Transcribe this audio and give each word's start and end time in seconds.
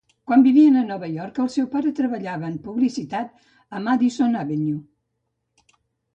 Quan 0.29 0.43
vivien 0.45 0.77
a 0.79 0.85
Nova 0.85 1.09
York, 1.17 1.37
el 1.43 1.51
seu 1.55 1.67
pare 1.75 1.91
treballava 1.99 2.49
en 2.49 2.57
publicitat 2.65 3.45
a 3.77 3.83
Madison 3.91 4.41
Avenue. 4.43 5.73